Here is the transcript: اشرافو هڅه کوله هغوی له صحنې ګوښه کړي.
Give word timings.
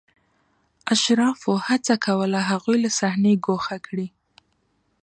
اشرافو 0.93 1.51
هڅه 1.67 1.93
کوله 2.05 2.39
هغوی 2.49 2.77
له 2.83 2.89
صحنې 2.99 3.33
ګوښه 3.45 3.77
کړي. 3.87 4.07